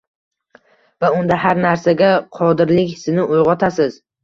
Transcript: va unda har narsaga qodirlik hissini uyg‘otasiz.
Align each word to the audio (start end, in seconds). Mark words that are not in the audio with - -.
va 1.05 1.11
unda 1.17 1.37
har 1.43 1.61
narsaga 1.67 2.09
qodirlik 2.39 2.91
hissini 2.95 3.29
uyg‘otasiz. 3.39 4.03